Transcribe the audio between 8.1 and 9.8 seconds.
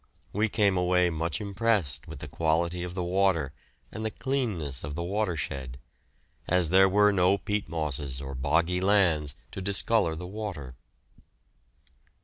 or boggy lands to